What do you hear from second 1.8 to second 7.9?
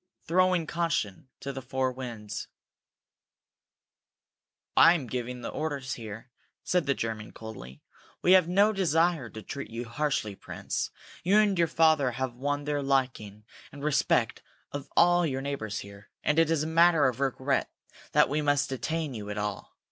winds. "I am giving the orders here," said the German, coldly.